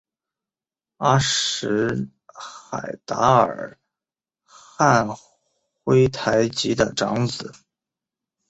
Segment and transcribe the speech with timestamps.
[0.97, 3.77] 阿什海达尔
[4.43, 5.07] 汉
[5.83, 7.53] 珲台吉的长子。